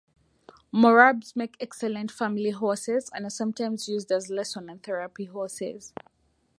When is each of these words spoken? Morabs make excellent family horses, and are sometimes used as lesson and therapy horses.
Morabs 0.73 1.35
make 1.35 1.55
excellent 1.59 2.09
family 2.09 2.49
horses, 2.49 3.11
and 3.13 3.25
are 3.25 3.29
sometimes 3.29 3.87
used 3.87 4.11
as 4.11 4.31
lesson 4.31 4.67
and 4.67 4.81
therapy 4.81 5.25
horses. 5.25 5.93